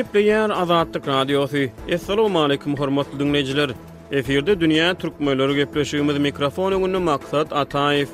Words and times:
Gip 0.00 0.14
de 0.14 0.20
yer 0.20 0.50
azadlık 0.50 1.08
radyosu. 1.08 1.56
Esselamu 1.88 2.42
aleyküm 2.42 2.76
hormatly 2.76 3.18
dünneciler. 3.18 3.70
Eferde 4.12 4.60
dünya 4.60 4.94
türkmenleri 4.94 5.36
mölörü 5.36 5.54
gepleşiyyumiz 5.56 6.18
mikrofonu 6.18 6.78
gönlü 6.80 6.98
maksat 6.98 7.52
atayif. 7.52 8.08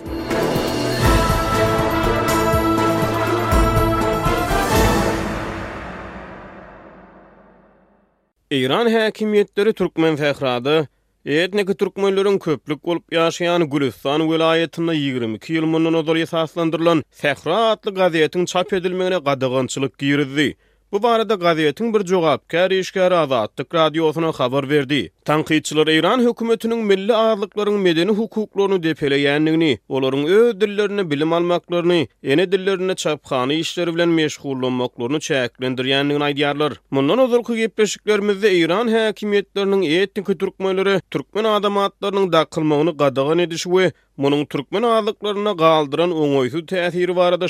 İran 8.51 8.91
hakimiyyetleri 9.01 9.73
Türkmen 9.73 10.17
fekradı. 10.17 10.89
Etnik 11.27 11.79
Türkmenlilerin 11.79 12.39
köplük 12.39 12.89
olup 12.89 13.13
yaşayan 13.13 13.71
Gülistan 13.71 14.33
vilayetinde 14.33 14.97
22 14.97 15.53
yıl 15.53 15.67
mundan 15.67 15.95
odal 15.95 16.17
yasaslandırılan 16.17 17.03
Fekra 17.11 17.57
adlı 17.57 17.95
gazetinin 17.95 18.45
çap 18.45 18.73
edilmene 18.73 19.19
qadagancılık 19.25 19.99
giyirizdi. 19.99 20.57
Bu 20.93 21.03
barada 21.03 21.35
gazetin 21.35 21.95
bir 21.95 22.07
jogap 22.07 22.49
Kari 22.49 22.79
Işkar 22.79 23.13
Azadlık 23.13 23.75
Radyosuna 23.75 24.29
xabar 24.29 24.69
verdi. 24.69 25.13
Tanqidçiler 25.25 25.87
İran 25.87 26.21
hökümetiniň 26.21 26.77
milli 26.85 27.13
azadlyklaryň 27.15 27.77
medeni 27.87 28.11
hukuklaryny 28.11 28.77
depeleýändigini, 28.85 29.79
olaryň 29.89 30.27
öz 30.29 30.61
dillerini 30.61 31.11
bilim 31.11 31.33
almaklaryny, 31.33 32.07
ene 32.25 32.53
dillerini 32.53 32.97
çapxany 32.97 33.61
işleri 33.61 33.95
bilen 33.95 34.09
meşgullanmaklaryny 34.09 35.17
çäklendirýändigini 35.29 36.25
aýdýarlar. 36.31 36.73
Mundan 36.91 37.19
ozurky 37.19 37.57
gepleşiklerimizde 37.57 38.53
İran 38.59 38.89
häkimetleriniň 38.89 40.01
etnik 40.03 40.41
türkmenleri 40.41 41.01
türkmen 41.11 41.45
adamatlarynyň 41.45 42.33
da 42.33 42.45
kılmagyny 42.45 42.93
gadagan 42.97 43.39
edişi 43.39 43.69
we 43.69 43.93
Munun 44.17 44.45
Türkmen 44.45 44.83
ağlıklarına 44.83 45.57
kaldıran 45.57 46.13
onoysu 46.13 46.67
tesiri 46.67 47.17
var 47.17 47.33
adı 47.33 47.47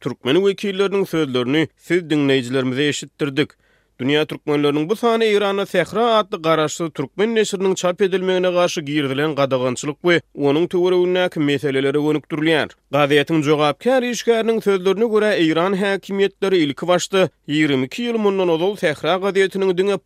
Türkmen 0.00 0.46
vekillerinin 0.46 1.04
sözlerini 1.04 1.68
siz 1.76 2.10
dinleyicilerimize 2.10 2.88
eşittirdik. 2.88 3.48
Dünya 4.00 4.22
türkmenleriniň 4.24 4.88
bu 4.88 4.96
sani 4.96 5.26
Irana 5.26 5.66
sehra 5.66 6.16
atly 6.16 6.36
garaşlı 6.42 6.90
Türkmen 6.90 7.34
neşirinin 7.34 7.74
çap 7.74 8.02
edilmegine 8.02 8.50
garşy 8.50 8.80
girdilen 8.80 9.34
qadagancılık 9.34 10.04
ve 10.04 10.20
onun 10.38 10.66
tüvürü 10.66 11.30
kim 11.30 11.44
meseleleri 11.44 11.98
vönüktürlüyen. 12.06 12.68
Gaziyetin 12.90 13.42
cogabkar 13.42 14.02
işgarinin 14.02 14.60
sözlerini 14.60 15.04
görä 15.04 15.38
İran 15.38 15.72
hakimiyyetleri 15.72 16.56
ilki 16.58 16.88
başta 16.88 17.28
22 17.46 18.02
yıl 18.02 18.18
mundan 18.18 18.48
ozal 18.48 18.54
ozol 18.66 18.76
sehra 18.76 19.16
gaziyyatini 19.16 19.62
dini 19.78 19.78
dini 19.78 19.98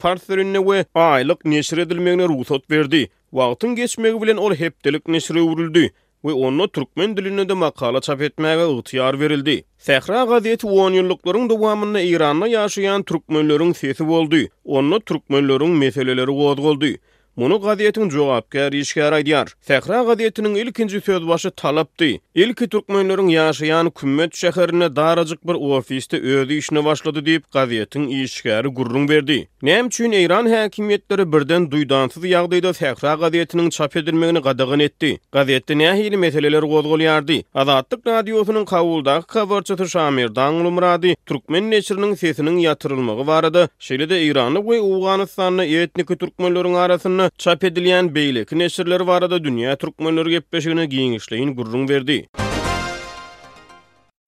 we 0.62 0.84
dini 0.97 1.34
dini 1.49 1.81
edilmegine 1.81 2.28
dini 2.28 2.62
berdi. 2.71 3.09
Wagtyn 3.35 3.75
geçmegi 3.75 4.23
bilen 4.23 4.37
ol 4.37 4.55
hepdelik 4.55 5.09
nesre 5.09 5.41
urildi 5.43 5.91
we 6.23 6.33
onno 6.35 6.69
türkmen 6.69 7.17
dilinde 7.17 7.49
de 7.49 7.55
makala 7.63 8.01
çap 8.07 8.21
etmäge 8.27 8.63
ýetýär 8.67 9.19
berildi. 9.23 9.57
Sahra 9.89 10.21
gazeti 10.31 10.67
10 10.75 10.95
ýyllyklaryň 11.01 11.49
dowamyny 11.53 12.05
Iranda 12.11 12.49
ýaşaýan 12.53 13.05
türkmenleriň 13.11 13.75
sesi 13.81 14.07
boldy. 14.12 14.43
Onno 14.65 14.99
türkmenleriň 15.01 15.73
meseleleri 15.83 16.31
gowdgoldy. 16.39 16.93
Munu 17.37 17.57
gazetiň 17.63 18.13
jogapkär 18.15 18.71
işgär 18.79 19.15
aýdýar. 19.17 19.49
Sehra 19.67 20.05
gazetiniň 20.07 20.53
ilkinji 20.61 21.01
söz 21.03 21.25
başy 21.27 21.51
talapdy. 21.63 22.21
Ilki 22.35 22.69
türkmenleriň 22.71 23.33
ýaşaýan 23.35 23.91
Kümmet 24.01 24.35
şäherine 24.43 24.89
darajyk 24.97 25.43
bir 25.47 25.55
ofiste 25.55 26.17
öýdi 26.35 26.59
işini 26.62 26.85
başlady 26.85 27.21
diýip 27.29 27.49
gazetiň 27.57 28.05
işgäri 28.25 28.69
gurrun 28.77 29.09
berdi. 29.09 29.49
Näme 29.62 29.87
üçin 29.89 30.12
Eýran 30.21 30.47
häkimýetleri 30.53 31.27
birden 31.33 31.67
duýdansyz 31.73 32.23
ýagdaýda 32.31 32.73
Sehra 32.75 33.15
gazetiniň 33.15 33.71
çap 33.71 33.97
edilmegini 33.97 34.39
gadagyn 34.47 34.87
etdi. 34.87 35.11
Gazetde 35.33 35.79
näme 35.83 35.99
hili 35.99 36.17
meseleler 36.17 36.62
gozgulýardy? 36.62 37.41
Azatlyk 37.55 38.07
radiosynyň 38.15 38.65
kawuldaky 38.65 39.39
habarçysy 39.39 39.89
Şamir 39.97 40.29
Daňlu 40.39 40.71
türkmen 41.27 41.71
neşriniň 41.71 42.15
sesiniň 42.17 42.62
ýatyrylmagy 42.69 43.27
barada, 43.27 43.69
şeýle-de 43.81 44.23
Eýranly 44.23 44.62
we 44.71 44.78
Awganystanly 44.78 45.83
etniki 45.83 46.17
türkmenleriň 46.17 46.75
arasynda 46.77 47.24
kitaplarına 47.25 47.31
çap 47.39 47.65
edilen 47.65 48.15
beylik 48.15 48.53
nesirleri 48.53 49.07
var 49.07 49.25
dünya 49.45 49.77
Türkmenleri 49.79 50.31
gepleşigine 50.31 50.85
giňişleýin 50.85 51.55
gurrun 51.55 51.89
verdi. 51.89 52.27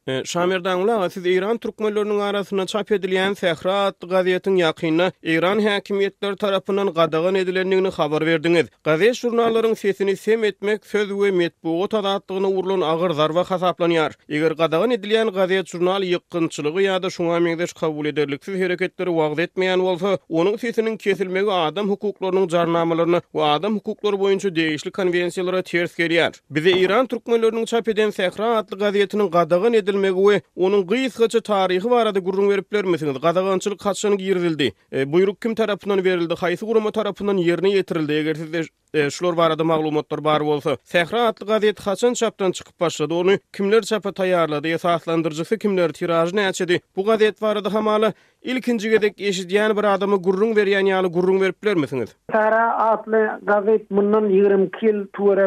E, 0.08 0.24
Şamir 0.24 0.64
Dağla 0.64 1.10
siz 1.10 1.26
İran 1.26 1.58
Türkmenlörünün 1.58 2.18
arasına 2.20 2.66
çap 2.66 2.92
edilen 2.92 3.34
Sehra 3.34 3.82
adlı 3.84 4.08
gazetin 4.08 4.56
yakını 4.56 5.12
İran 5.22 5.58
hakimiyetler 5.66 6.36
tarafından 6.36 6.92
qadağan 6.94 7.34
edilenliğini 7.34 7.88
haber 7.88 8.26
verdiniz. 8.26 8.66
Gazet 8.84 9.14
jurnalların 9.14 9.74
sesini 9.74 10.16
sem 10.16 10.44
etmek 10.44 10.86
söz 10.86 11.10
ve 11.10 11.30
metbu 11.30 11.82
otada 11.82 12.10
attığını 12.10 12.48
uğurluğun 12.48 12.80
ağır 12.80 13.10
zarva 13.10 13.44
hasaplanıyar. 13.44 14.12
Eğer 14.28 14.54
qadağan 14.56 14.90
edilen 14.90 15.28
gazet 15.28 15.66
jurnal 15.66 16.02
yıkkınçılığı 16.02 16.82
ya 16.82 17.02
da 17.02 17.10
şuna 17.10 17.40
mendeş 17.40 17.72
kabul 17.72 18.06
ederliksiz 18.06 18.64
hareketleri 18.64 19.16
vaqt 19.16 19.38
etmeyen 19.38 19.78
olsa, 19.78 20.18
onun 20.28 20.56
sesinin 20.56 20.96
kesilmegi 20.96 21.50
adam 21.50 21.88
hukuklarının 21.90 22.48
jarnamalarını 22.48 23.22
ve 23.34 23.42
adam 23.42 23.74
hukuklar 23.74 24.20
boyunca 24.20 24.56
değişli 24.56 24.90
konvensiyelara 24.90 25.62
ters 25.62 25.96
geriyar. 25.96 26.32
Bize 26.50 26.70
İran 26.70 27.06
Türkmenlörünün 27.06 27.64
çap 27.64 27.88
eden 27.88 28.10
Sehra 28.10 28.56
adlı 28.56 28.78
gazetinin 28.78 29.28
qadağan 29.30 29.72
edil 29.72 29.95
bilmegi 29.96 30.20
we 30.28 30.40
onun 30.56 30.86
gysgaça 30.86 31.40
tarihi 31.40 31.90
barada 31.90 32.18
gurrun 32.18 32.50
berip 32.50 32.72
bermesiniz. 32.72 33.20
Gadagançylyk 33.20 33.80
gatşan 33.84 34.16
girildi. 34.16 34.72
E, 34.92 35.12
buyruk 35.12 35.42
kim 35.42 35.54
tarapyndan 35.54 36.04
berildi? 36.04 36.34
Haýsy 36.42 36.66
guruma 36.66 36.90
tarapynyň 36.90 37.40
ýerine 37.46 37.70
ýetirildi? 37.78 38.12
Eger 38.20 38.34
sizde 38.34 38.62
e, 38.94 39.10
şular 39.10 39.36
barada 39.36 39.64
maglumatlar 39.64 40.24
bar 40.24 40.40
bolsa, 40.46 40.76
Sehra 40.84 41.24
atly 41.26 41.46
gazet 41.46 41.80
haçan 41.86 42.12
çapdan 42.14 42.52
çykyp 42.52 42.80
başlady. 42.80 43.14
Onu 43.14 43.32
kimler 43.52 43.82
çapa 43.82 44.08
taýarlady? 44.10 44.74
Esaslandyrjysy 44.74 45.54
kimler 45.56 45.92
tirajyny 45.92 46.46
açdy? 46.48 46.76
Bu 46.96 47.04
gazet 47.04 47.42
barada 47.42 47.74
hamaly 47.74 48.12
ilkinji 48.42 48.90
gedek 48.90 49.18
eşidýän 49.20 49.76
bir 49.76 49.84
adamy 49.94 50.16
gurrun 50.16 50.52
berýän 50.56 50.86
ýaly 50.92 51.06
gurrun 51.12 51.40
berip 51.40 51.64
bermesiniz. 51.64 52.16
Sehra 52.32 52.70
atly 52.72 53.24
gazet 53.42 53.90
mundan 53.90 54.28
20 54.28 54.66
ýyl 54.66 55.02
töwere 55.12 55.46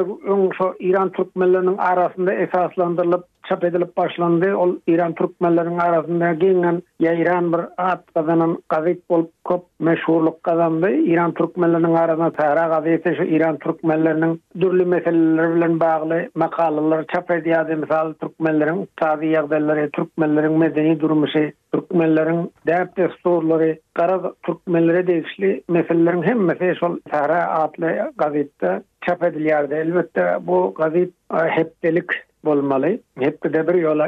Iran 0.79 1.09
türkmenläriniň 1.11 1.75
arasynda 1.77 2.33
esaslandyrylyp 2.33 3.23
çap 3.47 3.63
edilip 3.63 3.97
başlandı. 3.97 4.55
Ol 4.55 4.75
İran 4.87 5.13
Türkmenlerin 5.13 5.77
arasında 5.77 6.33
giyinen 6.33 6.81
ya 6.99 7.13
İran 7.13 7.53
bir 7.53 7.59
at 7.77 8.13
kazanan 8.13 8.63
gazet 8.69 9.09
bol 9.09 9.25
kop 9.43 9.65
meşhurluk 9.79 10.43
kazandı. 10.43 10.91
İran 10.91 11.33
Türkmenlerin 11.33 11.83
arasında 11.95 12.31
sahara 12.39 12.75
gazete 12.75 13.15
şu 13.15 13.23
İran 13.23 13.57
Türkmenlerinin 13.57 14.41
dürlü 14.59 14.85
meseleleri 14.85 15.55
bilen 15.55 15.79
bağlı 15.79 16.21
makalaları 16.35 17.05
çap 17.13 17.31
ediyordu. 17.31 17.75
Misal 17.77 18.13
Türkmenlerin 18.13 18.87
tazi 18.97 19.25
yagdelleri, 19.25 19.89
Türkmenlerin 19.91 20.51
medeni 20.59 20.99
durmuşu, 20.99 21.45
Türkmenlerin 21.73 22.51
dert 22.67 22.97
destorları, 22.97 23.77
kara 23.93 24.33
Türkmenlere 24.45 25.07
değişli 25.07 25.63
meselelerin 25.69 26.23
hem 26.23 26.39
mesele 26.39 26.75
şu 26.75 26.99
sahara 27.11 27.37
atlı 27.43 28.11
gazette 28.17 28.81
çap 29.05 29.23
ediliyordu. 29.23 29.73
Elbette 29.73 30.37
bu 30.47 30.73
gazet 30.77 31.09
heptelik 31.47 32.09
bolmaly. 32.47 32.91
Hep 33.21 33.43
de 33.53 33.61
bir 33.69 33.77
ýola 33.81 34.05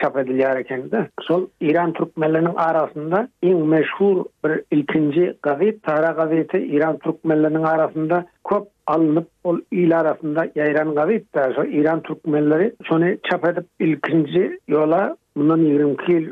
çap 0.00 0.16
edilýär 0.22 0.58
eken 0.60 0.82
de. 0.92 1.00
Şol 1.28 1.46
Iran 1.70 1.92
türkmenleriniň 1.98 2.56
arasynda 2.64 3.22
iň 3.42 3.62
meşhur 3.74 4.20
bir 4.44 4.60
ilkinji 4.78 5.26
gazet, 5.48 5.82
Tara 5.82 6.12
gazeti 6.22 6.58
Iran 6.78 6.98
türkmenleriniň 7.04 7.66
arasynda 7.72 8.22
köp 8.50 8.68
alınıp 8.86 9.28
ol 9.44 9.58
il 9.70 9.96
arasında 10.00 10.46
yayran 10.54 10.94
gavit 10.94 11.26
so 11.34 11.38
Iran 11.48 11.70
İran 11.80 12.02
Türkmenleri 12.02 12.74
şunu 12.88 13.16
çap 13.28 13.48
edip 13.48 13.66
ilkinci 13.80 14.58
yola 14.68 15.16
Bundan 15.40 15.62
ýerim 15.64 15.92
kil 16.02 16.26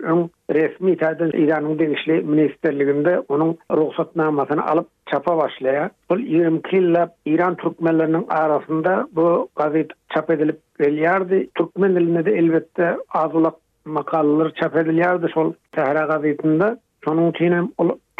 resmi 0.54 0.92
täzeden 1.00 1.30
Iranyň 1.42 1.78
Dünýä 1.80 2.16
Ministerliginde 2.32 3.12
onun 3.34 3.54
ruhsatnamasyny 3.72 4.60
alyp 4.72 4.86
çapa 5.12 5.32
başlaya 5.38 5.86
Bu 6.10 6.14
ýerim 6.32 6.58
kilde 6.70 7.06
Iran 7.34 7.54
türkmenleriniň 7.62 8.24
arasynda 8.40 8.96
bu 9.12 9.48
gazet 9.56 9.90
çap 10.14 10.30
edilip 10.30 10.58
gelýärdi. 10.80 11.48
Türkmen 11.54 11.96
diline 11.96 12.24
de 12.24 12.32
elbetde 12.32 12.96
azlyk 13.22 13.54
makallar 13.84 14.50
çap 14.60 14.76
edilýärdi 14.76 15.32
şol 15.32 15.52
Tehran 15.72 16.08
gazetinde. 16.08 16.76
Şonuň 17.06 17.30
üçin 17.30 17.52
hem 17.52 17.66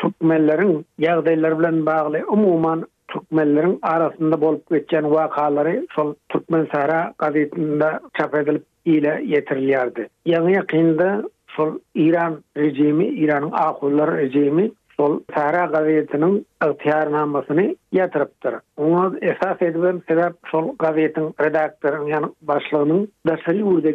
türkmenleriň 0.01 0.85
bilen 1.01 1.87
bagly 1.87 2.23
umuman 2.33 2.87
türkmenleriň 3.09 3.79
arasynda 3.83 4.41
bolup 4.41 4.71
geçen 4.71 5.03
wakalary 5.03 5.81
şol 5.97 6.15
türkmen 6.29 6.67
sahra 6.73 7.15
gazetinde 7.19 7.99
çap 8.19 8.35
edilip 8.35 8.63
ile 8.97 9.13
yeterliardı. 9.31 10.07
Ýany-yaqynda 10.27 11.09
for 11.57 11.75
Iran 11.95 12.39
rejimi, 12.57 13.07
Iran-yň 13.09 14.17
rejimi 14.17 14.71
sol 15.01 15.21
Sara 15.35 15.65
gazetinin 15.67 16.47
ıhtiyar 16.65 17.13
namasını 17.13 17.77
yatırıptır. 17.93 18.55
Ona 18.77 19.13
esas 19.21 19.63
edilen 19.63 20.03
sebep 20.09 20.33
sol 20.51 20.75
gazetin 20.79 21.35
redaktörün 21.41 22.07
yani 22.07 22.27
başlığının 22.43 23.09
daşary 23.27 23.59
yurda 23.59 23.89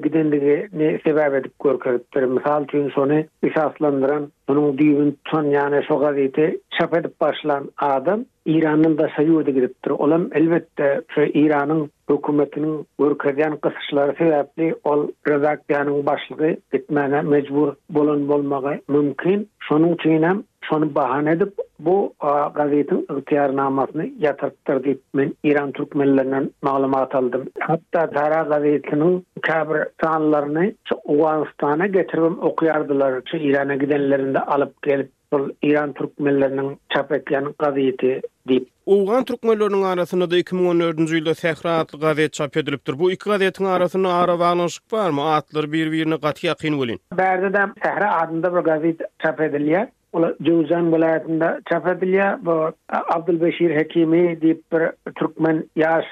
ne 0.77 0.99
sebep 1.05 1.33
edip 1.33 1.53
görkürüptür. 1.63 2.23
Misal 2.23 2.63
tüyün 2.63 2.89
sonu 2.89 3.19
isaslandıran 3.43 4.31
bunun 4.49 4.77
düğün 4.77 5.17
tutan 5.25 5.43
yani 5.43 5.83
so 5.87 5.99
gazeti 5.99 6.61
çap 6.79 6.97
edip 6.97 7.19
başlan 7.21 7.71
adam 7.77 8.25
Iranyň 8.47 8.97
da 8.97 9.09
sayıyordu 9.15 9.51
gidiptir. 9.51 9.89
Olam 9.91 10.27
elbette 10.33 11.01
şu 11.07 11.21
İran'ın 11.21 11.91
hükümetinin 12.09 12.85
ürkezyan 12.99 13.57
kısışları 13.57 14.15
sebepli 14.17 14.75
ol 14.83 15.07
redaktiyanın 15.27 16.05
başlığı 16.05 16.57
gitmene 16.73 17.21
mecbur 17.21 17.73
bulun 17.89 18.21
mümkin. 18.21 18.83
mümkün. 18.87 19.49
üçin 19.91 20.23
hem 20.23 20.43
şonu 20.73 20.95
bahan 20.95 21.25
edip 21.25 21.53
bu 21.79 22.13
gazetin 22.55 23.05
ıhtiyar 23.11 23.55
namasını 23.55 24.05
yatırttırdı. 24.19 24.99
Ben 25.17 25.33
İran 25.43 25.71
Türk 25.71 25.95
millerinden 25.95 26.51
malumat 26.61 27.15
aldım. 27.15 27.43
Hatta 27.59 28.07
Zara 28.19 28.41
gazetinin 28.43 29.25
kabir 29.41 29.77
sanlarını 30.03 30.73
Uganistan'a 31.05 31.87
getirip 31.87 32.43
okuyardılar. 32.43 33.21
İran'a 33.33 33.75
gidenlerinde 33.75 34.39
alıp 34.39 34.81
gelip 34.81 35.09
İran 35.61 35.93
Türk 35.93 36.19
millerinin 36.19 36.77
çap 36.95 37.11
etken 37.11 37.45
gazeti 37.59 38.21
deyip. 38.47 38.67
Uvan 38.85 39.23
Türk 39.25 39.43
millerinin 39.43 39.83
arasında 39.83 40.31
da 40.31 40.37
2014. 40.37 40.99
yılda 41.11 41.35
Sehra 41.35 41.77
adlı 41.77 41.99
gazet 41.99 42.33
çap 42.33 42.57
ediliptir. 42.57 42.99
Bu 42.99 43.11
iki 43.11 43.29
gazetin 43.29 43.65
arasında 43.65 44.09
ara 44.13 44.39
bağlanışık 44.39 44.93
var 44.93 45.09
mı? 45.09 45.31
Atları 45.33 45.71
birbirine 45.71 46.17
katıya 46.19 46.49
yakin 46.49 46.73
olin. 46.79 46.99
Sehra 47.83 48.21
adında 48.21 48.53
bu 48.55 48.63
gazet 48.63 48.99
çap 49.21 49.41
ediliyor. 49.41 49.81
Ola 50.13 50.33
Jozan 50.45 50.93
vilayatinda 50.93 51.59
çap 51.71 51.85
Bu 52.45 52.71
Abdulbashir 52.89 53.41
Beşir 53.69 53.75
Hekimi 53.79 54.41
bir 54.41 54.57
türkmen 55.15 55.63
ýaş 55.77 56.03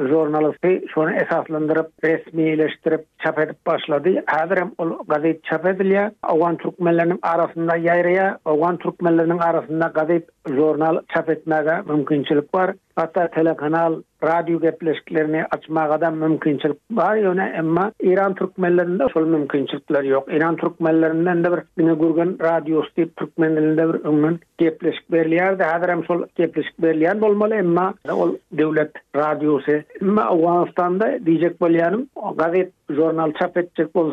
jurnalisti 0.00 0.84
şonu 0.94 1.10
esaslandyryp 1.14 1.86
resmiyleştirip, 2.04 3.00
çap 3.22 3.38
edip 3.38 3.66
başlady. 3.66 4.16
Häzir 4.16 4.56
hem 4.60 4.72
ol 4.78 4.92
gazet 5.08 5.44
çap 5.44 5.64
edilýär. 5.66 6.10
Awan 6.22 6.54
türkmenleriň 6.56 7.18
arasynda 7.22 7.76
ýaýrýar. 7.76 8.38
Awan 8.44 8.76
türkmenleriň 8.78 9.40
arasynda 9.42 9.86
gazet 9.94 10.28
jurnal 10.48 10.98
çap 11.14 11.28
etmäge 11.30 11.74
mümkinçilik 11.88 12.54
bar. 12.54 12.72
hatta 13.00 13.28
telekanal 13.28 14.02
radyo 14.24 14.58
gepleşiklerini 14.60 15.44
açmak 15.50 15.92
adam 15.92 16.16
mümkünçilik 16.16 16.76
var 16.90 17.16
yöne 17.16 17.52
emma 17.58 17.92
İran 18.00 18.34
Türkmenlerinde 18.34 19.04
sol 19.14 19.26
mümkünçilikler 19.26 20.02
yok. 20.04 20.28
İran 20.32 20.56
Türkmenlerinden 20.56 21.44
de 21.44 21.52
bir 21.52 21.60
bine 21.78 21.94
gürgen 21.94 22.36
radyos 22.42 22.88
isteyip 22.88 23.16
Türkmenlerinde 23.16 23.88
bir 23.94 24.04
ümmün 24.04 24.40
gepleşik 24.58 25.12
berliyar 25.12 25.58
da 25.58 25.66
hadir 25.72 25.88
hem 25.88 26.04
sol 26.04 26.22
gepleşik 26.34 26.82
berliyar 26.82 27.20
da 27.20 27.26
olmalı 27.26 27.54
emma 27.54 27.94
ol 28.12 28.34
devlet 28.52 28.90
radyo 29.16 29.58
emma 30.02 30.22
Afganistan 30.22 31.00
diyecek 31.26 31.60
berliyarim 31.60 32.06
gazet 32.38 32.72
jornal 32.90 33.32
çap 33.34 33.56
etecek 33.56 33.72
çapet 33.76 33.94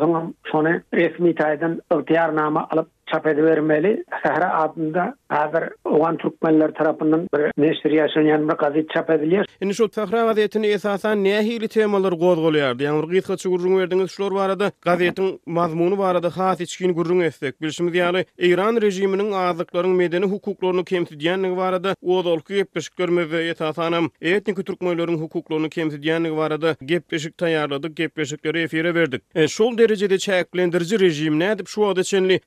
çapet 0.52 1.38
çapet 1.38 1.80
çapet 1.90 2.32
nama 2.34 2.66
alıp 2.70 2.86
çap 3.12 3.26
edivermeli. 3.26 4.04
Sahra 4.26 4.54
adında 4.54 5.14
hazır 5.28 5.64
Oğan 5.84 6.16
Türkmenler 6.16 6.74
tarafından 6.74 7.28
bir 7.36 7.62
neşir 7.62 7.90
yaşın 7.90 8.48
gazet 8.48 8.90
çap 8.90 9.10
ediliyor. 9.10 9.44
Şimdi 9.58 9.74
şu 9.74 9.88
Sahra 9.94 10.20
gazetini 10.24 10.66
esasen 10.66 11.24
ne 11.24 11.42
hili 11.44 11.68
temalar 11.68 12.12
gol 12.12 12.36
gol 12.36 12.54
yardı? 12.54 12.82
Yani 12.82 13.02
rgit 13.08 13.26
kaçı 13.26 13.50
verdiniz 13.50 14.10
şular 14.10 14.30
var 14.32 14.48
adı. 14.48 14.72
Gazetin 14.82 15.40
mazmunu 15.46 15.98
var 15.98 16.14
adı 16.14 16.28
has 16.28 16.60
içkin 16.60 16.92
gurrun 16.94 17.20
estek. 17.20 17.62
Bilşimiz 17.62 17.94
yani 17.94 18.24
İran 18.38 18.76
rejiminin 18.80 19.32
azlıkların 19.32 19.90
medeni 19.90 20.24
hukuklarını 20.24 20.84
kemsi 20.84 21.20
diyenlik 21.20 21.56
var 21.56 21.72
adı. 21.72 21.94
O 22.02 22.24
da 22.24 22.28
olku 22.28 22.52
yepeşik 22.52 22.96
görmezde 22.96 23.48
esasenem. 23.48 24.04
Etnik 24.20 24.66
Türkmenlerin 24.66 25.18
hukuklarını 25.18 25.68
kemsi 25.70 26.02
diyenlik 26.02 26.32
var 26.36 26.50
adı. 26.50 26.76
Gepeşik 26.84 27.38
tayarladık, 27.38 27.96
gepeşikleri 27.96 28.60
efire 28.62 28.94
verdik. 28.94 29.22
E, 29.34 29.48
şol 29.48 29.78
derecede 29.78 30.18
çayaklendirici 30.18 31.00
rejim 31.00 31.38
ne 31.38 31.50
edip 31.50 31.68
şu 31.68 31.86
adı 31.86 32.02
çenli? 32.04 32.40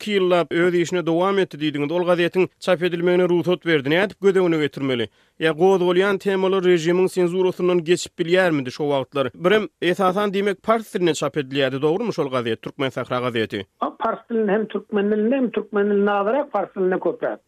2 0.00 0.10
ýyllap 0.14 0.52
öz 0.52 0.74
işine 0.78 1.02
dowam 1.06 1.38
etdi 1.42 1.56
diýdiňiz, 1.62 1.90
ol 1.92 2.06
gazetiň 2.06 2.48
çap 2.62 2.82
edilmegine 2.86 3.28
ruhsat 3.28 3.66
berdi. 3.66 3.90
Näde 3.90 4.14
gödegini 4.22 4.58
getirmeli? 4.60 5.08
Ya 5.38 5.52
goz 5.52 5.80
bolýan 5.82 6.18
temalar 6.18 6.64
rejimiň 6.64 7.06
senzurasynyň 7.08 7.82
geçip 7.84 8.12
bilýärmidi 8.18 8.70
şo 8.70 8.84
wagtlar? 8.92 9.30
Birim 9.34 9.68
esasan 9.82 10.30
diýmek 10.34 10.60
pars 10.62 10.94
diline 10.94 11.14
çap 11.14 11.36
edilýärdi, 11.36 11.82
dogrymy 11.82 12.12
şol 12.14 12.30
gazet, 12.30 12.62
türkmen 12.62 12.88
sahra 12.88 13.20
gazeti? 13.20 13.66
Pars 13.98 14.18
diline 14.30 14.52
hem 14.52 14.66
türkmen 14.66 15.10
diline 15.10 15.36
hem 15.36 15.50
türkmen 15.50 15.90
diline 15.90 16.04
nazara 16.06 16.48
pars 16.52 16.68
diline 16.76 16.98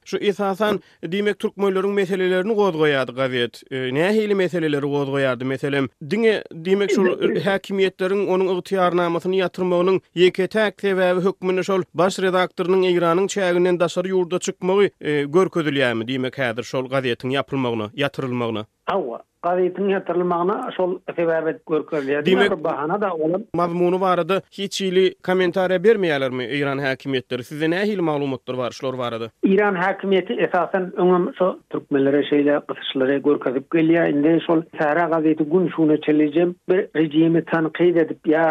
Şu 0.04 0.16
esasan 0.18 0.80
diýmek 1.02 1.34
türkmenleriň 1.38 1.92
meselelerini 1.94 2.52
goýdýardy 2.52 2.78
goýardy 2.82 3.12
gazet. 3.14 3.62
E, 3.70 3.76
näme 3.94 4.12
hili 4.14 4.34
meseleleri 4.34 4.86
goýdýardy? 4.86 5.44
Meselem, 5.44 5.88
diňe 6.10 6.34
diýmek 6.66 6.90
şu 6.94 7.02
hakimiýetleriň 7.50 8.26
onuň 8.26 8.50
ygtyýarnamasyny 8.58 9.38
ýatyrmagynyň 9.44 10.00
ýeke 10.24 10.48
tek 10.48 10.80
sebäbi 10.80 11.24
hökmüni 11.26 11.64
şol 11.64 11.82
baş 11.94 12.18
traktorning 12.40 12.84
egranyň 12.90 13.26
çägindän 13.32 13.76
daşary 13.80 14.12
ýurda 14.16 14.38
çykmagy 14.46 14.86
e, 15.08 15.12
görkezilýärmi 15.36 16.06
diýmek 16.10 16.38
häzir 16.40 16.64
şol 16.68 16.86
gazetiň 16.94 17.34
ýapylmagyny, 17.36 17.90
ýatyrylmagyny? 18.00 18.62
Hawa, 18.92 19.18
gazetiň 19.46 19.90
ýatyrylmagyna 19.96 20.56
şol 20.76 20.94
sebäbet 21.10 21.58
görkezilýär. 21.68 22.24
Diýmek 22.24 22.54
bahana 22.64 22.96
da 23.00 23.10
olan 23.12 23.44
mazmunu 23.60 24.00
barada 24.00 24.40
hiç 24.60 24.80
ýyly 24.88 25.04
kommentariýa 25.28 25.82
bermeýärlermi 25.86 26.46
Iran 26.62 26.80
häkimetleri? 26.80 27.44
Size 27.50 27.68
nähil 27.74 28.00
maglumatlar 28.08 28.58
bar 28.62 28.70
şolar 28.78 28.98
barady 29.02 29.28
Iran 29.44 29.74
häkimeti 29.82 30.32
esasen 30.46 30.88
öňem 30.96 31.28
so 31.42 31.50
türkmenlere 31.70 32.24
şeýle 32.32 32.56
gysyşlary 32.70 33.20
görkezip 33.28 33.68
gelýär. 33.76 34.10
Indi 34.14 34.38
şol 34.46 34.62
Sara 34.78 35.04
gazeti 35.12 35.44
gün 35.44 35.68
şuna 35.76 36.00
çelejem 36.08 36.54
bir 36.68 36.88
rejimi 36.96 37.44
tanqid 37.52 37.96
edip 37.96 38.26
ýa 38.26 38.48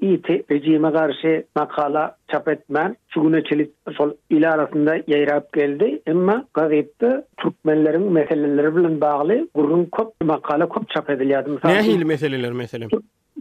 iti 0.00 0.42
rejime 0.50 0.90
garşy 0.90 1.38
makala 1.56 2.16
çap 2.30 2.48
etmen 2.48 2.96
çugune 3.08 3.44
çelik 3.44 3.70
sol 3.96 4.10
il 4.30 4.50
arasında 4.52 4.96
yayrap 5.06 5.52
geldi 5.52 6.02
emma 6.06 6.44
gazetde 6.54 7.24
türkmenleriň 7.38 8.10
meseleleri 8.10 8.76
bilen 8.76 9.00
bagly 9.00 9.46
gurun 9.54 9.84
kop 9.84 10.12
makala 10.24 10.68
kop 10.68 10.88
çap 10.90 11.08
edilýärdi. 11.10 11.48
mesela 11.64 11.74
ne 11.74 11.82
hil 11.82 12.02
meseleler 12.04 12.52
meselem 12.52 12.88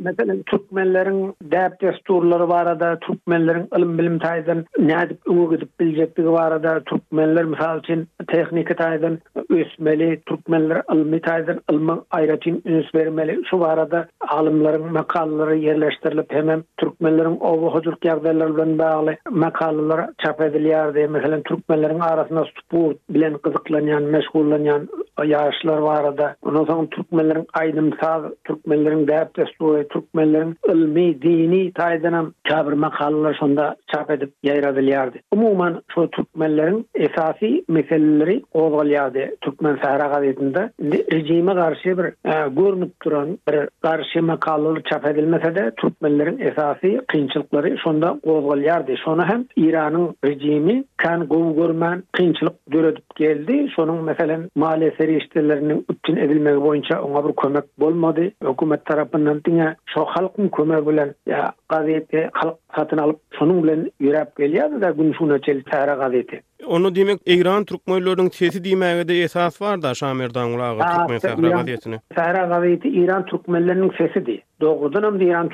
mesela 0.07 0.36
Türkmenlerin 0.45 1.33
dep 1.44 1.81
desturları 1.81 2.50
var 2.50 2.68
ada 2.68 3.00
Türkmenlerin 3.00 3.68
ilim 3.77 3.98
bilim 3.98 4.18
taýdan 4.19 4.65
nädip 4.77 5.18
öwgüdip 5.33 5.80
biljekdigi 5.80 6.31
var 6.31 6.51
ada 6.51 6.80
Türkmenler 6.80 7.44
misal 7.44 7.80
üçin 7.80 8.07
tehniki 8.27 8.74
taýdan 8.75 9.18
ösmeli 9.59 10.21
Türkmenler 10.25 10.81
ilim 10.94 11.18
taýdan 11.19 11.59
ilim 11.71 11.88
aýratyn 12.19 12.62
üns 12.65 12.94
bermeli 12.94 13.36
şu 13.50 13.56
wara 13.63 13.92
da 13.92 14.07
alimlerin 14.30 14.92
makallary 14.94 15.59
ýerleşdirilip 15.68 16.31
hem 16.38 16.63
Türkmenlerin 16.77 17.38
owu 17.51 17.68
hudurk 17.75 18.01
ýagdaýlary 18.10 18.56
bilen 18.57 18.77
bagly 18.80 19.18
makallary 19.44 20.06
çap 20.25 20.39
edilýär 20.42 20.95
diýip 20.95 21.10
mesela 21.18 21.42
Türkmenleriň 21.51 22.00
arasynda 22.12 22.44
süp 22.45 23.00
bilen 23.15 23.33
gyzyklanýan 23.48 24.03
meşgullanýan 24.18 24.88
yaşlar 25.23 25.77
varada 25.77 26.35
ondan 26.45 26.65
sonra 26.65 26.85
türkmenlerin 26.87 27.47
aydın 27.53 27.93
sağ 28.01 28.21
türkmenlerin 28.43 29.07
dep 29.07 29.36
destoy 29.38 29.88
türkmenlerin 29.88 30.55
ilmi 30.69 31.21
dini 31.21 31.71
taydanam 31.71 32.33
kabir 32.50 32.74
makallar 32.74 33.33
sonda 33.33 33.75
çap 33.95 34.12
edip 34.12 34.33
yayradylardı 34.43 35.17
umuman 35.31 35.81
şu 35.95 36.07
türkmenlerin 36.12 36.86
esasi 36.95 37.65
meseleleri 37.67 38.41
oglyadı 38.53 39.29
türkmen 39.41 39.79
sahra 39.83 40.07
gazetinde 40.07 40.71
rejime 41.12 41.55
karşı 41.55 41.97
bir 41.97 42.03
e, 42.05 42.50
görünüp 42.50 42.91
duran 43.05 43.38
bir 43.50 43.57
karşı 43.81 44.24
makallar 44.24 44.81
çap 44.83 45.07
edilmese 45.07 45.55
de 45.55 45.71
türkmenlerin 45.77 46.38
esasi 46.39 47.01
qınçılıkları 47.12 47.77
şonda 47.77 48.19
oglyardı 48.24 48.91
sonra 49.05 49.29
hem 49.29 49.45
İran'ın 49.55 50.15
rejimi 50.25 50.83
kan 50.97 51.29
gövgörmen 51.29 52.03
qınçılıq 52.17 52.51
döredip 52.71 53.15
geldi 53.15 53.69
şonun 53.75 54.03
mesela 54.03 54.39
maalesef 54.55 55.06
ýer 55.07 55.19
işçilerini 55.21 55.75
üçin 55.91 56.15
edilmegi 56.23 56.61
boýunça 56.63 56.97
oňa 57.07 57.21
bir 57.27 57.35
kömek 57.41 57.63
bolmady. 57.83 58.25
Hökümet 58.49 58.83
tarapyndan 58.89 59.39
diňe 59.47 59.69
şo 59.93 60.03
halkyň 60.15 60.49
kömegi 60.57 60.87
bilen 60.89 61.15
ýa 61.35 61.45
gazete 61.75 62.25
halk 62.41 62.57
satyn 62.79 62.97
alyp 63.05 63.19
şonuň 63.39 63.63
bilen 63.67 63.81
ýürep 64.01 64.29
gelýär 64.43 64.79
da 64.85 64.89
gün 65.01 65.13
şuna 65.21 65.39
çel 65.49 65.63
tara 65.71 65.93
gazete. 66.03 66.41
Onu 66.65 66.95
demek 66.95 67.19
İran 67.25 67.63
Türkmenlörünün 67.65 68.29
sesi 68.29 68.59
diýmäge 68.61 69.23
esas 69.23 69.61
bar 69.61 69.81
da 69.81 69.93
Şamerdan 69.93 70.49
Daňulağa 70.53 70.97
Türkmen 70.97 71.17
Sahra 71.17 71.49
Gazetini. 71.49 71.97
Sahra 72.15 72.45
Gazeti 72.45 72.87
İran 72.89 73.25
Türkmenlörünün 73.25 73.91
sesidi. 73.97 74.41
Doğrudan 74.61 75.03
hem 75.03 75.21
İran 75.21 75.49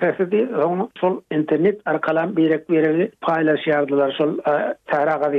sesi 0.00 0.16
sesidi. 0.18 0.48
Onu 0.56 0.90
sol 1.00 1.20
internet 1.32 1.80
arkalan 1.86 2.36
birek 2.36 2.70
bireli 2.70 3.10
paylaşýardylar 3.22 4.12
sol 4.16 4.38
e, 4.38 4.74
Sahra 4.92 5.32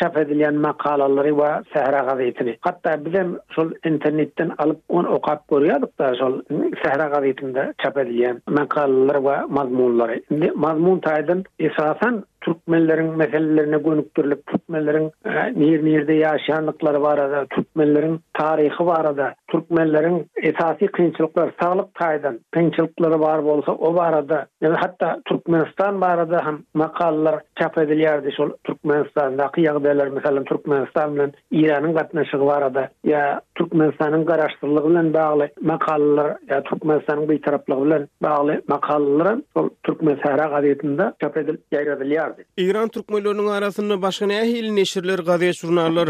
çap 0.00 0.16
edilen 0.18 0.54
makalalary 0.54 1.28
we 1.30 1.50
Sahra 1.78 1.98
Gazetini. 1.98 2.56
bizem 3.04 3.36
sol 3.52 3.70
internetden 3.86 4.52
alyp 4.58 4.76
onu 4.88 5.08
okap 5.08 5.48
görýärdik 5.48 5.98
da 6.00 6.14
sol 6.14 6.42
Sahra 6.84 7.34
çap 7.82 7.98
edilen 7.98 8.42
makalalary 8.48 9.18
we 9.22 9.46
mazmunlary. 9.54 10.20
Indi 10.30 10.50
mazmun 10.54 10.98
taýdan 10.98 11.44
esasan 11.58 12.24
Türkmenlerin 12.40 13.16
meselelerine 13.16 13.78
gönüktürlük, 13.78 14.46
Türkmenlerin 14.46 15.12
e, 15.24 15.30
nir 15.52 15.84
nirde 15.84 16.12
yaşayanlıkları 16.12 17.02
var 17.02 17.18
arada, 17.18 17.46
Türkmenlerin 17.50 18.20
tarihi 18.34 18.86
var 18.86 19.00
arada, 19.00 19.34
Türkmenlerin 19.48 20.26
esasi 20.36 20.86
kınçılıkları, 20.86 21.52
sağlık 21.62 21.94
taydan 21.94 22.40
kınçılıkları 22.52 23.20
var 23.20 23.38
olsa 23.38 23.72
o 23.72 23.94
var 23.94 24.12
arada, 24.12 24.46
hatta 24.64 25.20
Türkmenistan 25.24 26.00
var 26.00 26.14
arada 26.18 26.40
hem 26.46 26.58
makallar 26.74 27.40
çap 27.60 27.78
edilerdi, 27.78 28.32
şu 28.36 28.56
Türkmenistan'da, 28.64 29.48
kıyagdeler 29.48 30.08
mesela 30.08 30.44
Türkmenistan'la 30.44 31.30
İran'ın 31.50 31.94
katnaşı 31.94 32.40
var 32.40 32.56
arada, 32.62 32.88
ya 33.04 33.40
Türkmenistan'ın 33.54 34.24
kararştırlığıyla 34.24 35.14
bağlı 35.14 35.48
makallar, 35.60 36.36
ya 36.48 36.62
Türkmenistan'ın 36.62 37.28
bir 37.28 37.42
taraflığıyla 37.42 38.06
bağlı 38.22 38.62
makallar, 38.68 39.38
Türkmen 39.82 40.18
sahra 40.26 40.44
gazetinde 40.48 41.12
çap 41.20 41.36
edilerdi, 41.36 42.25
bolardy. 42.26 42.42
Iran 42.56 42.88
türkmenlörünün 42.88 43.46
arasında 43.46 44.02
başga 44.02 44.26
näme 44.26 44.46
hil 44.46 44.70
neşirler, 44.70 45.18
gazet 45.18 45.54
jurnallar, 45.54 46.08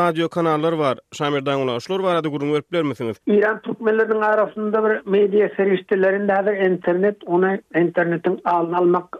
radio 0.00 0.28
kanallar 0.28 0.78
bar. 0.78 0.98
Şamirdan 1.12 1.60
ulaşlar 1.60 2.02
barady 2.02 2.28
gurun 2.28 2.54
berpler 2.54 2.82
misiniz? 2.82 3.16
Iran 3.26 3.60
türkmenlörünün 3.60 4.20
arasında 4.20 4.84
bir 4.90 5.10
media 5.10 5.48
serwislerinde 5.56 6.66
internet, 6.70 7.16
ona 7.26 7.58
internetin 7.80 8.40
alnalmak 8.44 9.19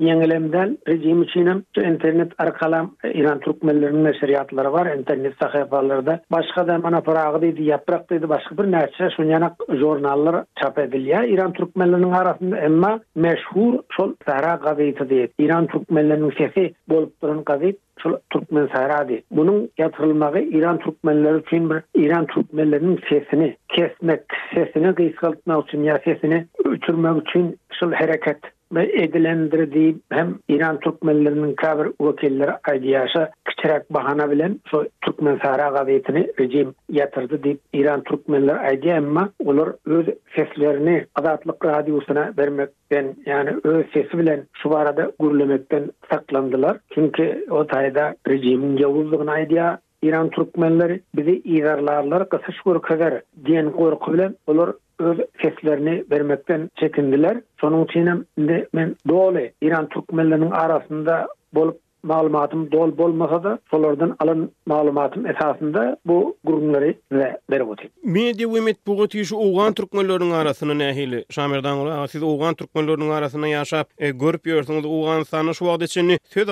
yengelemden 0.00 0.78
rejim 0.88 1.22
içinim 1.22 1.64
internet 1.84 2.32
arkalam 2.38 2.94
İran 3.14 3.40
Türkmenlerinin 3.40 4.00
meşriyatları 4.00 4.72
var 4.72 4.94
internet 4.96 5.34
sahifalarda 5.42 6.20
başka 6.32 6.66
da 6.66 6.78
mana 6.78 7.00
parağı 7.00 7.42
dedi 7.42 7.62
yaprak 7.62 8.10
dedi 8.10 8.28
başka 8.28 8.58
bir 8.58 8.72
nerse 8.72 9.08
sunyanak 9.16 9.52
jurnallar 9.68 10.44
çap 10.62 10.78
ediliyor 10.78 11.22
İran 11.22 11.52
Türkmenlerinin 11.52 12.12
arasında 12.12 12.56
emma 12.58 13.00
meşhur 13.14 13.74
sol 13.96 14.14
Sahra 14.26 14.54
gazeti 14.64 15.10
dedi 15.10 15.28
İran 15.38 15.66
Türkmenlerinin 15.66 16.32
sesi 16.38 16.74
bolup 16.88 17.22
duran 17.22 17.42
gazeti 17.46 17.78
sol 17.98 18.16
Türkmen 18.32 18.68
Sahra 18.74 19.08
di. 19.08 19.22
bunun 19.30 19.68
yatırılmağı 19.78 20.42
İran 20.42 20.78
Türkmenleri 20.78 21.40
için 21.40 21.70
bir 21.70 21.82
İran 21.94 22.26
Türkmenlerinin 22.26 23.00
sesini 23.08 23.56
kesmek 23.68 24.20
sesini 24.54 24.94
kıskaltmak 24.94 25.68
için 25.68 25.82
ya 25.82 26.00
sesini 26.04 26.46
ütürmek 26.64 27.28
için 27.28 27.58
sol 27.72 27.92
hareket 27.92 28.38
ve 28.72 28.84
edilendirdi 29.02 29.96
hem 30.12 30.34
İran 30.48 30.80
Türkmenlerinin 30.80 31.54
kabir 31.54 31.90
vekilleri 32.00 32.50
aydiyasa 32.70 33.30
kiçerek 33.50 33.90
bahana 33.94 34.30
bilen 34.30 34.60
so 34.70 34.84
Türkmen 35.00 35.38
sahra 35.44 35.86
rejim 36.38 36.74
yatırdı 36.90 37.42
deyip 37.42 37.60
İran 37.72 38.02
Türkmenler 38.04 38.56
aydiya 38.56 38.96
ama 38.98 39.28
olur 39.44 39.74
öz 39.86 40.06
seslerini 40.36 41.06
azatlık 41.14 41.64
radyosuna 41.64 42.32
vermekten 42.38 43.14
yani 43.26 43.50
öz 43.64 43.84
sesi 43.92 44.18
bilen 44.18 44.44
şu 44.52 44.76
arada 44.76 45.12
gürlemekten 45.20 45.90
saklandılar. 46.10 46.78
Çünkü 46.94 47.46
o 47.50 47.66
tayda 47.66 48.14
rejimin 48.28 48.76
yavuzluğuna 48.78 49.32
aydiya 49.32 49.78
İran 50.02 50.30
Türkmenleri 50.30 51.00
bizi 51.16 51.38
izarlarlar 51.44 52.28
kısış 52.28 52.60
korku 52.60 52.94
diyen 53.46 53.70
korku 53.72 54.12
bilen 54.12 54.34
olur 54.46 54.74
öz 54.98 55.18
seslerini 55.42 56.04
vermekten 56.10 56.70
çekindiler. 56.76 57.40
Sonun 57.60 57.84
için 57.84 58.26
men 58.72 58.96
doğru 59.08 59.40
İran 59.62 59.88
Türkmenlerinin 59.88 60.50
arasında 60.50 61.28
bolup 61.54 61.80
malumatım 62.02 62.72
dol 62.72 62.98
bolmasa 62.98 63.42
da 63.44 63.58
solardan 63.70 64.16
alan 64.18 64.50
malumatım 64.66 65.26
esasında 65.26 65.96
bu 66.06 66.36
gurumları 66.44 66.94
ve 67.12 67.36
verip 67.50 67.68
otik. 67.68 67.90
Medya 68.04 68.48
ve 68.54 68.74
bu 68.86 69.00
Oğan 69.32 69.74
nehili 70.78 71.24
Şamirdan 71.30 71.78
ola. 71.78 72.08
Siz 72.08 72.22
Oğan 72.22 72.54
türkmenläriniň 72.54 73.12
arasını 73.12 73.48
ýaşap 73.48 73.84
e, 73.98 74.10
görüp 74.10 74.46
yörsünüz 74.46 74.84
Oğan 74.84 75.22
sana 75.22 75.52
şu 75.52 75.66
söz 76.24 76.46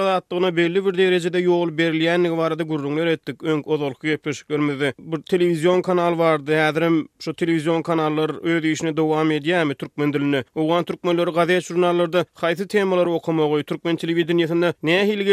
belli 0.57 0.87
bir 0.87 0.99
derejede 0.99 1.38
ýol 1.40 1.78
berliyen 1.78 2.38
varada 2.38 2.62
gurumlar 2.62 3.07
etdik. 3.07 3.43
Önk 3.45 3.69
o 3.69 3.76
zolku 3.76 4.07
yapışıklarımızı. 4.07 4.93
Bu 4.99 5.23
televizyon 5.23 5.83
kanal 5.83 6.19
vardı. 6.19 6.52
Hedirem 6.52 7.07
şu 7.19 7.35
televizyon 7.35 7.83
kanallar 7.83 8.31
öde 8.43 8.71
işine 8.71 8.97
dowam 8.97 9.31
ediyy 9.31 9.64
mi 9.64 9.75
Türkmen 9.75 10.12
dilini. 10.12 10.45
Oğan 10.55 10.85
Türkmenlörü 10.85 11.31
gazet 11.33 11.62
jurnallarda 11.62 12.23
haýsy 12.35 12.67
temalar 12.69 13.07
okumogu. 13.07 13.62
Türkmen 13.62 13.97
televizyon 13.97 14.38
yasında 14.38 14.75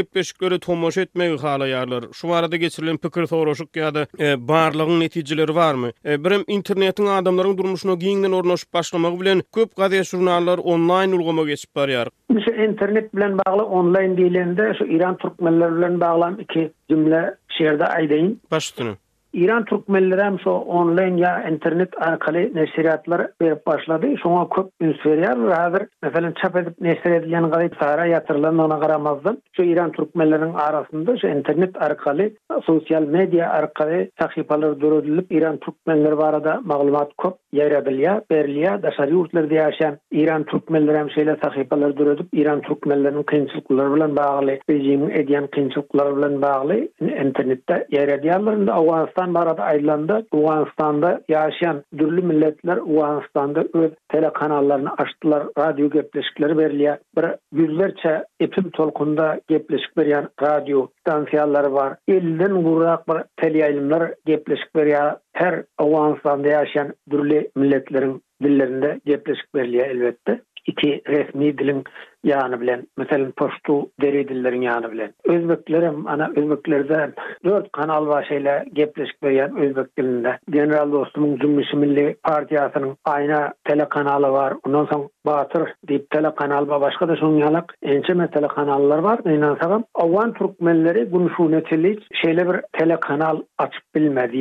gep 0.06 0.16
beşköre 0.16 0.60
tomoş 0.60 0.98
etmegi 0.98 1.38
halayarlar. 1.38 2.04
Şu 2.14 2.34
arada 2.34 2.56
geçirilen 2.56 2.98
pikir 2.98 3.26
soruşuk 3.28 3.70
ýa-da 3.76 4.04
e, 4.20 4.28
barlygyň 4.48 5.00
netijeleri 5.00 5.56
barmy? 5.56 5.92
E, 6.06 6.24
Birim 6.24 6.42
internetiň 6.48 7.08
adamlaryň 7.20 7.58
durmuşyna 7.58 7.94
giňden 7.94 8.32
ornaşyp 8.34 8.74
başlamak 8.74 9.20
bilen 9.22 9.42
köp 9.56 9.72
gadaýa 9.78 10.04
jurnallar 10.10 10.58
onlaýn 10.60 11.16
ulgama 11.20 11.44
geçip 11.46 11.76
barýar. 11.76 12.10
Şu 12.46 12.52
internet 12.52 13.16
bilen 13.16 13.38
bagly 13.38 13.64
onlaýn 13.82 14.16
diýilende 14.20 14.78
şu 14.78 14.86
Iran 14.86 15.18
türkmenleri 15.18 15.76
bilen 15.78 16.00
baglanan 16.02 16.40
iki 16.40 16.72
jümle 16.90 17.34
şeýerde 17.60 17.86
aýdyň. 17.98 18.36
Başdyny. 18.52 18.96
Iran 19.36 19.66
Türkmenleri 19.66 20.22
hem 20.24 20.40
so 20.40 20.52
online 20.52 21.20
ya 21.20 21.50
internet 21.50 21.90
arkalı 22.02 22.38
neşriyatlar 22.38 23.28
verip 23.42 23.66
başladı. 23.68 24.08
Şuna 24.24 24.50
köp 24.50 24.68
ünsü 24.82 25.10
veriyar. 25.12 25.38
Hazır 25.54 25.84
mesela 26.04 26.34
çap 26.44 26.56
edip 26.56 26.82
neşir 26.82 27.12
edilen 27.12 27.50
gayet 27.50 27.74
sahara 27.82 28.06
yatırılan 28.06 28.58
ona 28.58 28.80
karamazdım. 28.80 29.38
Şu 29.56 29.64
İran 29.64 29.92
Türkmenlerin 29.92 30.54
arasında 30.54 31.18
şu 31.18 31.28
internet 31.28 31.82
arkalı, 31.82 32.30
sosyal 32.64 33.02
medya 33.02 33.50
arkalı 33.50 34.08
sahipalar 34.20 34.80
durudulup 34.80 35.32
İran 35.32 35.58
Türkmenleri 35.58 36.18
barada 36.18 36.38
arada 36.38 36.62
maglumat 36.66 37.12
köp 37.22 37.34
Yerabilya, 37.56 38.22
Berliya, 38.32 38.82
Dasari 38.84 39.16
Urtlar 39.16 39.50
diyaşan, 39.50 39.98
İran 40.12 40.44
Türkmenler 40.44 40.96
hem 40.96 41.10
şeyle 41.12 41.38
sahipalar 41.44 41.98
duradıp, 41.98 42.28
İran 42.34 42.62
Türkmenlerinin 42.62 43.24
kinsuklar 43.24 43.96
bilen 43.96 44.16
bağlı, 44.16 44.52
rejim 44.70 45.04
ediyen 45.12 45.48
kinsuklar 45.48 46.18
bilen 46.18 46.42
bağlı, 46.42 46.76
internette 47.02 47.88
yerabiyarlarında, 47.92 48.82
Uganistan 48.82 49.34
barada 49.34 49.64
aylandı, 49.64 50.26
Uganistan'da 50.34 51.22
yaşayan 51.30 51.84
dürlü 51.98 52.22
milletler, 52.22 52.78
Uganistan'da 52.78 53.64
öz 53.74 53.92
tele 54.10 54.34
kanallarını 54.34 54.90
açtılar, 54.98 55.44
radyo 55.60 55.90
gepleşikleri 55.90 56.58
berliya, 56.58 57.00
bir 57.18 57.26
yüzlerce 57.70 58.24
epim 58.40 58.70
tolkunda 58.70 59.40
gepleşik 59.48 59.98
beriyan 59.98 60.30
radyo, 60.42 60.88
stansiyalar 61.00 61.66
var, 61.70 61.96
elden 62.08 62.52
uğurrak 62.52 63.10
var, 63.10 63.24
tele 63.38 63.58
yayılımlar 63.58 64.14
gepleşik 64.26 64.76
beriyan, 64.76 65.18
her 65.36 65.64
Awanstan'da 65.80 66.48
yaşayan 66.48 66.94
dürli 67.12 67.52
milletlerin 67.56 68.22
dillerinde 68.44 69.00
gepleşik 69.06 69.56
berliye 69.56 69.84
elbette. 69.84 70.42
Iki 70.68 71.02
resmi 71.08 71.58
dilin 71.58 71.84
yanı 72.24 72.62
bilen, 72.62 72.88
mesela 72.98 73.32
postu 73.38 73.90
deri 74.02 74.28
dillerin 74.28 74.62
yanı 74.62 74.92
bilen. 74.92 75.14
Özbeklerim, 75.26 76.08
ana 76.08 76.30
Özbeklerde 76.36 77.12
dört 77.46 77.72
kanal 77.72 78.08
başıyla 78.08 78.66
gepleşik 78.74 79.24
berliyen 79.24 79.58
Özbek 79.58 79.98
dilinde. 79.98 80.38
General 80.50 80.92
dostumun 80.92 81.38
Zümrüsü 81.38 81.78
Milli 81.78 82.16
Partiyasının 82.24 82.98
ayna 83.06 83.54
telekanalı 83.64 84.30
var. 84.32 84.54
Ondan 84.68 84.86
sonra 84.86 85.08
Batır 85.26 85.74
deyip 85.88 86.10
telekanal 86.10 86.68
var. 86.68 86.82
Başka 86.82 87.08
da 87.08 87.16
şunun 87.16 87.38
yanak 87.38 87.74
enceme 87.84 88.32
telekanallar 88.32 89.00
var. 89.00 89.20
İnansalım. 89.26 89.84
Awan 89.96 90.34
Türkmenleri 90.34 91.12
bunu 91.12 91.30
şunetilik 91.38 92.08
şeyle 92.26 92.48
bir 92.54 92.60
telekanal 92.80 93.40
açıp 93.58 93.84
bilmedi 93.96 94.38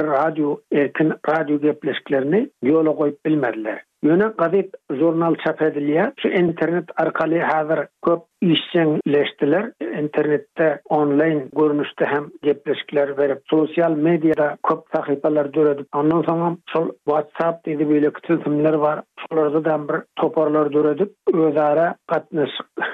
bir 0.00 0.04
radio 0.06 0.60
erkin 0.72 1.12
radio 1.28 1.60
gepleşiklerini 1.60 2.50
yola 2.62 2.96
koyup 2.96 3.24
bilmediler. 3.26 3.82
Yöne 4.02 4.24
gazet 4.38 4.66
jurnal 4.92 5.34
çap 5.46 5.62
ediliyor. 5.62 6.12
Şu 6.20 6.28
internet 6.28 6.84
arkali 6.96 7.40
hazır 7.42 7.78
köp 8.06 8.20
işçenleştiler. 8.40 9.72
İnternette 10.02 10.80
online 10.88 11.44
görünüşte 11.56 12.04
hem 12.08 12.26
gepleşikler 12.42 13.18
verip 13.18 13.38
sosyal 13.50 13.90
medyada 13.92 14.56
köp 14.68 14.90
takipalar 14.90 15.54
dörödüp 15.54 15.86
ondan 15.96 16.22
sonra 16.22 16.56
sol 16.68 16.90
whatsapp 17.04 17.66
dedi 17.66 17.88
böyle 17.90 18.10
kütültümler 18.12 18.74
var. 18.74 19.00
Solarda 19.30 19.64
da 19.64 19.88
bir 19.88 19.96
toparlar 20.16 20.72
dörödüp 20.72 21.12
özara 21.34 21.94
katnış 22.06 22.50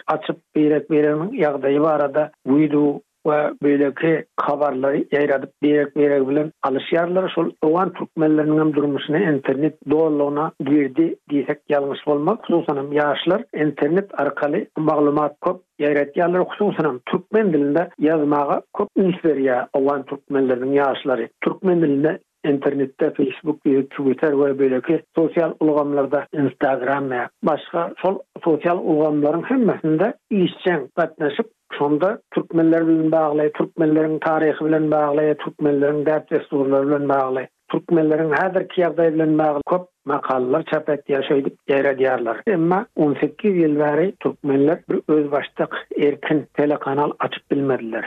açıp 0.07 0.37
birek 0.57 0.91
beyrek 0.91 0.91
beyrek 1.31 1.63
beyrek 1.65 2.15
beyrek 2.47 2.97
we 3.27 3.51
böyleki 3.63 4.25
kavarlary 4.37 5.05
yayradyp 5.13 5.51
berek 5.63 5.97
berek 5.97 6.29
bilen 6.29 6.53
alyşyarlar 6.63 7.29
şol 7.35 7.51
owan 7.63 7.89
türkmenleriniň 7.91 8.61
hem 8.61 8.75
durmuşyny 8.75 9.23
internet 9.35 9.75
dolona 9.91 10.51
girdi 10.67 11.05
diýsek 11.31 11.59
ýalňyş 11.73 12.03
bolmaz 12.11 12.39
hususanam 12.47 12.89
ýaşlar 12.93 13.41
internet 13.67 14.21
arkaly 14.21 14.61
maglumat 14.79 15.37
kop 15.41 15.63
ýaýratýarlar 15.81 16.47
hususanam 16.53 16.99
türkmen 17.11 17.53
dilinde 17.53 17.87
ýazmaga 18.09 18.61
köp 18.79 18.89
üns 19.05 19.17
berýär 19.25 19.67
owan 19.73 20.03
türkmenleriniň 20.03 20.73
ýaşlary 20.81 21.29
türkmen 21.41 21.83
dilinde 21.83 22.19
internetde 22.45 23.15
Facebook 23.15 23.57
Twitter 23.91 24.33
we 24.41 24.49
beýleki 24.63 25.03
sosyal 25.17 25.55
ulgamlarda 25.61 26.27
Instagram 26.33 27.09
we 27.11 27.29
başga 27.43 27.91
şol 28.03 28.19
sosial 28.45 28.79
ulgamlaryň 28.79 29.43
hemmesinde 29.45 30.13
işçi 30.31 30.73
gatnaşyp 30.97 31.47
Şonda 31.79 32.19
Türkmenler 32.35 32.89
bilen 32.89 33.13
bağlay, 33.13 33.53
Türkmenlerin 33.53 34.19
tarihi 34.19 34.65
bilen 34.65 34.91
bağlay, 34.91 35.35
Türkmenlerin 35.35 36.07
dert 36.07 36.31
desturları 36.31 36.87
bilen 36.89 37.09
bağlay, 37.09 37.47
Türkmenlerin 37.71 38.31
hazır 38.31 38.69
kiyagda 38.69 39.15
bilen 39.15 39.39
bağlay, 39.39 39.61
kop 39.67 39.89
makallar 40.05 40.63
çap 40.65 40.89
et 40.89 41.09
yaşaydık 41.09 41.53
yere 41.69 41.99
diyarlar. 41.99 42.41
Emma 42.47 42.87
18 42.97 43.57
yıl 43.57 43.77
veri 43.77 44.15
Türkmenler 44.21 44.79
bir 44.89 45.33
erkin 45.33 45.69
erken 46.09 46.47
telekanal 46.55 47.11
açyp 47.19 47.51
bilmediler. 47.51 48.05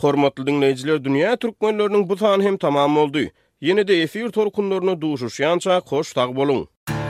Hormatly 0.00 0.46
dinleyijiler, 0.46 0.96
dünýä 0.96 1.34
türkmenläriniň 1.36 2.08
bu 2.08 2.16
sany 2.16 2.42
hem 2.44 2.56
tamam 2.56 2.96
boldy. 2.96 3.26
Ýene-de 3.62 4.02
efir 4.02 4.28
torkunlaryna 4.30 4.92
duşuşýança 5.02 5.72
hoş 5.90 6.12
tag 6.12 6.30
boluň. 6.36 7.01